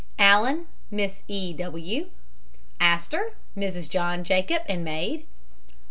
[0.17, 1.21] ALLEN, MISS.
[1.27, 1.53] E.
[1.53, 2.09] W.
[2.79, 3.87] ASTOR, MRS.
[3.87, 5.27] JOHN JACOB, and maid.